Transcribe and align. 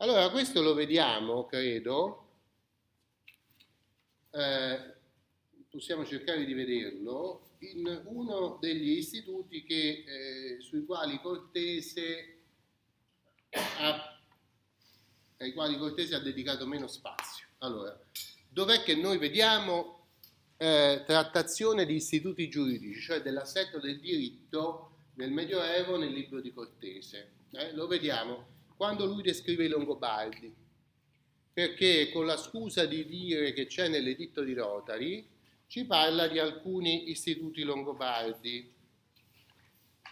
Allora, 0.00 0.30
questo 0.30 0.62
lo 0.62 0.74
vediamo, 0.74 1.44
credo, 1.46 2.28
eh, 4.30 4.94
possiamo 5.68 6.06
cercare 6.06 6.44
di 6.44 6.54
vederlo, 6.54 7.56
in 7.58 8.02
uno 8.04 8.58
degli 8.60 8.90
istituti 8.90 9.64
che, 9.64 10.04
eh, 10.06 10.60
sui 10.60 10.84
quali 10.84 11.18
Cortese 11.20 12.42
ha, 13.50 14.20
ai 15.38 15.52
quali 15.52 15.76
Cortese 15.76 16.14
ha 16.14 16.20
dedicato 16.20 16.64
meno 16.64 16.86
spazio. 16.86 17.48
Allora, 17.58 18.00
dov'è 18.48 18.84
che 18.84 18.94
noi 18.94 19.18
vediamo 19.18 20.06
eh, 20.58 21.02
trattazione 21.04 21.84
di 21.84 21.96
istituti 21.96 22.48
giuridici, 22.48 23.00
cioè 23.00 23.20
dell'assetto 23.20 23.80
del 23.80 23.98
diritto 23.98 25.06
nel 25.14 25.32
Medioevo 25.32 25.96
nel 25.96 26.12
libro 26.12 26.40
di 26.40 26.52
Cortese? 26.52 27.32
Eh, 27.50 27.72
lo 27.72 27.88
vediamo 27.88 28.57
quando 28.78 29.06
lui 29.06 29.22
descrive 29.22 29.64
i 29.64 29.68
Longobardi, 29.68 30.54
perché 31.52 32.12
con 32.12 32.26
la 32.26 32.36
scusa 32.36 32.86
di 32.86 33.04
dire 33.04 33.52
che 33.52 33.66
c'è 33.66 33.88
nell'editto 33.88 34.44
di 34.44 34.54
Rotari, 34.54 35.28
ci 35.66 35.84
parla 35.84 36.28
di 36.28 36.38
alcuni 36.38 37.10
istituti 37.10 37.64
longobardi, 37.64 38.72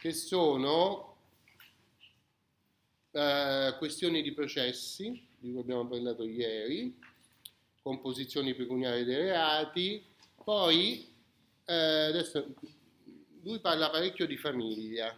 che 0.00 0.12
sono 0.12 1.16
eh, 3.12 3.76
questioni 3.78 4.20
di 4.20 4.32
processi, 4.32 5.10
di 5.38 5.52
cui 5.52 5.60
abbiamo 5.60 5.86
parlato 5.86 6.24
ieri, 6.24 6.98
composizioni 7.80 8.52
pecuniarie 8.52 9.04
dei 9.04 9.16
reati, 9.16 10.04
poi 10.42 11.06
eh, 11.64 11.72
adesso 11.72 12.54
lui 13.42 13.60
parla 13.60 13.90
parecchio 13.90 14.26
di 14.26 14.36
famiglia, 14.36 15.16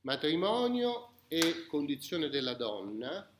matrimonio 0.00 1.12
e 1.28 1.66
condizione 1.66 2.28
della 2.28 2.54
donna, 2.54 3.30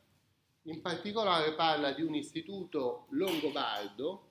in 0.63 0.81
particolare 0.81 1.53
parla 1.53 1.91
di 1.91 2.03
un 2.03 2.15
istituto 2.15 3.07
longobardo 3.09 4.27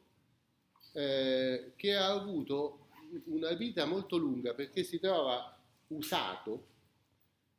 eh, 0.93 1.73
che 1.77 1.95
ha 1.97 2.11
avuto 2.11 2.87
una 3.25 3.53
vita 3.53 3.85
molto 3.85 4.17
lunga 4.17 4.55
perché 4.55 4.85
si 4.85 4.99
trova 5.01 5.57
usato 5.89 6.67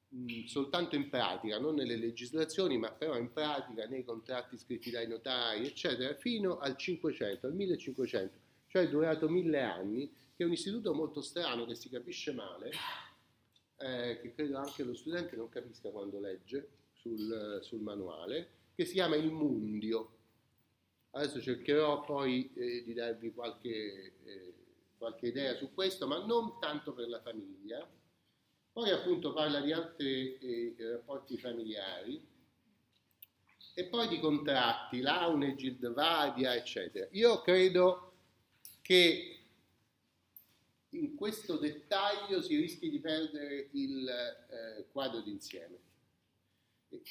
mh, 0.10 0.46
soltanto 0.46 0.96
in 0.96 1.10
pratica, 1.10 1.60
non 1.60 1.76
nelle 1.76 1.96
legislazioni, 1.96 2.78
ma 2.78 2.92
però 2.92 3.18
in 3.18 3.32
pratica 3.32 3.86
nei 3.86 4.04
contratti 4.04 4.58
scritti 4.58 4.90
dai 4.90 5.08
notai, 5.08 5.66
eccetera, 5.66 6.14
fino 6.16 6.60
al 6.60 6.78
500, 6.78 7.48
al 7.48 7.54
1500, 7.54 8.38
cioè 8.68 8.84
è 8.84 8.90
durato 8.90 9.30
mille 9.30 9.62
anni, 9.62 10.12
che 10.36 10.44
è 10.44 10.46
un 10.46 10.54
istituto 10.54 10.94
molto 10.94 11.22
strano 11.22 11.66
che 11.66 11.76
si 11.76 11.90
capisce 11.90 12.32
male, 12.34 12.72
eh, 13.80 14.20
che 14.22 14.34
credo 14.34 14.58
anche 14.58 14.84
lo 14.84 14.94
studente 14.94 15.36
non 15.36 15.50
capisca 15.50 15.90
quando 15.90 16.20
legge 16.20 16.70
sul, 16.94 17.60
sul 17.62 17.80
manuale, 17.80 18.50
che 18.76 18.86
si 18.86 18.94
chiama 18.94 19.16
Il 19.16 19.32
Mundio. 19.32 20.18
Adesso 21.12 21.42
cercherò 21.42 22.02
poi 22.02 22.52
eh, 22.54 22.84
di 22.84 22.94
darvi 22.94 23.34
qualche, 23.34 24.14
eh, 24.24 24.54
qualche, 24.98 25.28
idea 25.28 25.56
su 25.56 25.74
questo, 25.74 26.08
ma 26.08 26.24
non 26.26 26.60
tanto 26.60 26.94
per 26.94 27.08
la 27.08 27.22
famiglia. 27.22 27.88
Poi 28.72 28.90
appunto 28.92 29.34
parla 29.34 29.62
di 29.62 29.72
altri 29.72 30.38
eh, 30.38 30.76
rapporti 30.78 31.38
familiari 31.38 32.26
e 33.74 33.86
poi 33.86 34.08
di 34.08 34.20
contratti, 34.20 35.00
Laune, 35.00 35.56
Gildvadia, 35.56 36.54
eccetera. 36.54 37.08
Io 37.12 37.42
credo 37.42 38.12
che 38.82 39.39
in 40.92 41.16
questo 41.16 41.58
dettaglio 41.58 42.42
si 42.42 42.56
rischia 42.56 42.90
di 42.90 43.00
perdere 43.00 43.70
il 43.72 44.08
eh, 44.08 44.86
quadro 44.92 45.22
d'insieme. 45.22 45.78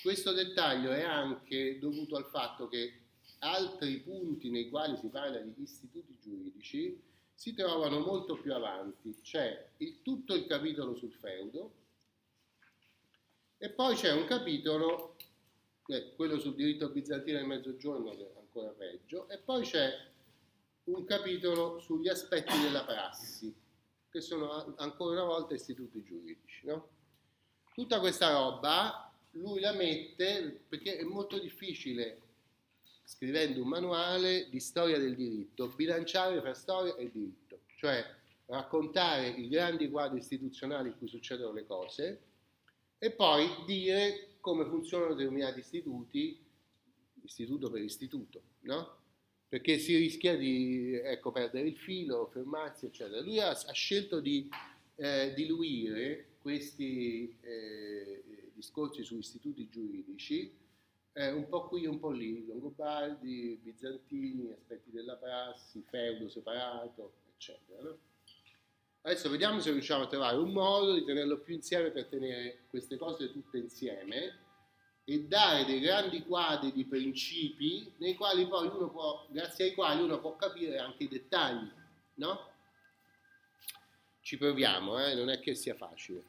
Questo 0.02 0.32
dettaglio 0.32 0.90
è 0.90 1.02
anche 1.02 1.78
dovuto 1.78 2.16
al 2.16 2.26
fatto 2.26 2.68
che 2.68 3.00
altri 3.40 4.00
punti 4.00 4.50
nei 4.50 4.68
quali 4.68 4.96
si 4.96 5.06
parla 5.08 5.38
di 5.38 5.62
istituti 5.62 6.18
giuridici 6.20 7.00
si 7.32 7.54
trovano 7.54 8.00
molto 8.00 8.34
più 8.34 8.52
avanti. 8.52 9.16
C'è 9.22 9.68
il, 9.76 10.02
tutto 10.02 10.34
il 10.34 10.46
capitolo 10.46 10.96
sul 10.96 11.12
feudo 11.12 11.72
e 13.58 13.70
poi 13.70 13.94
c'è 13.94 14.12
un 14.12 14.24
capitolo, 14.24 15.16
eh, 15.86 16.14
quello 16.16 16.40
sul 16.40 16.56
diritto 16.56 16.88
bizantino 16.88 17.38
del 17.38 17.46
mezzogiorno, 17.46 18.16
che 18.16 18.32
è 18.32 18.38
ancora 18.38 18.70
peggio, 18.70 19.28
e 19.28 19.38
poi 19.38 19.64
c'è 19.64 20.06
un 20.84 21.04
capitolo 21.04 21.78
sugli 21.78 22.08
aspetti 22.08 22.58
della 22.60 22.84
prassi 22.84 23.54
che 24.18 24.20
sono 24.20 24.74
ancora 24.76 25.12
una 25.12 25.24
volta 25.24 25.54
istituti 25.54 26.02
giuridici. 26.02 26.66
No? 26.66 26.88
Tutta 27.72 28.00
questa 28.00 28.32
roba 28.32 29.12
lui 29.32 29.60
la 29.60 29.72
mette 29.72 30.64
perché 30.68 30.96
è 30.96 31.04
molto 31.04 31.38
difficile, 31.38 32.22
scrivendo 33.04 33.62
un 33.62 33.68
manuale 33.68 34.48
di 34.50 34.58
storia 34.58 34.98
del 34.98 35.14
diritto, 35.14 35.68
bilanciare 35.68 36.40
tra 36.40 36.54
storia 36.54 36.94
e 36.96 37.10
diritto, 37.10 37.60
cioè 37.76 38.04
raccontare 38.46 39.28
i 39.28 39.48
grandi 39.48 39.88
quadri 39.88 40.18
istituzionali 40.18 40.88
in 40.88 40.98
cui 40.98 41.08
succedono 41.08 41.52
le 41.52 41.66
cose 41.66 42.22
e 42.98 43.10
poi 43.12 43.46
dire 43.66 44.36
come 44.40 44.64
funzionano 44.64 45.14
determinati 45.14 45.60
istituti, 45.60 46.44
istituto 47.22 47.70
per 47.70 47.82
istituto, 47.82 48.42
no? 48.60 48.96
Perché 49.48 49.78
si 49.78 49.96
rischia 49.96 50.36
di 50.36 50.94
ecco, 50.94 51.32
perdere 51.32 51.68
il 51.68 51.76
filo, 51.76 52.28
fermarsi, 52.32 52.86
eccetera. 52.86 53.20
Lui 53.20 53.40
ha, 53.40 53.50
ha 53.50 53.72
scelto 53.72 54.20
di 54.20 54.48
eh, 54.96 55.32
diluire 55.34 56.26
questi 56.40 57.34
eh, 57.40 58.22
discorsi 58.54 59.02
su 59.02 59.16
istituti 59.16 59.68
giuridici 59.68 60.52
eh, 61.18 61.32
un 61.32 61.48
po' 61.48 61.66
qui 61.66 61.84
un 61.84 61.98
po' 61.98 62.10
lì, 62.10 62.46
Longobardi, 62.46 63.58
Bizantini, 63.60 64.52
aspetti 64.52 64.92
della 64.92 65.16
prassi, 65.16 65.82
feudo 65.88 66.28
separato, 66.28 67.12
eccetera. 67.34 67.82
No? 67.82 67.98
Adesso 69.00 69.28
vediamo 69.28 69.58
se 69.58 69.72
riusciamo 69.72 70.04
a 70.04 70.06
trovare 70.06 70.36
un 70.36 70.52
modo 70.52 70.94
di 70.94 71.04
tenerlo 71.04 71.38
più 71.40 71.54
insieme 71.54 71.90
per 71.90 72.06
tenere 72.06 72.60
queste 72.68 72.96
cose 72.96 73.32
tutte 73.32 73.58
insieme 73.58 74.46
e 75.10 75.22
dare 75.22 75.64
dei 75.64 75.80
grandi 75.80 76.22
quadri 76.22 76.70
di 76.70 76.84
principi 76.84 77.90
nei 77.96 78.14
quali 78.14 78.46
poi 78.46 78.66
uno 78.66 78.90
può, 78.90 79.24
grazie 79.30 79.64
ai 79.64 79.74
quali 79.74 80.02
uno 80.02 80.20
può 80.20 80.36
capire 80.36 80.76
anche 80.76 81.04
i 81.04 81.08
dettagli, 81.08 81.66
no? 82.16 82.50
Ci 84.20 84.36
proviamo, 84.36 85.02
eh? 85.02 85.14
non 85.14 85.30
è 85.30 85.40
che 85.40 85.54
sia 85.54 85.74
facile. 85.74 86.22